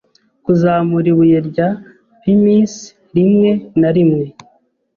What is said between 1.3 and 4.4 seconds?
rya pumice rimwe na rimwe